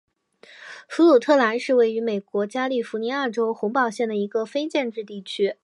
[0.89, 5.57] 弗鲁特兰是位于美国加利福尼亚州洪堡县的一个非建制地区。